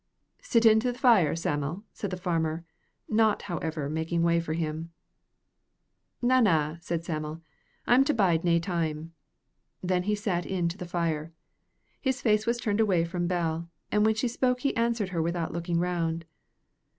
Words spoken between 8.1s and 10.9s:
bide nae time." Then he sat in to the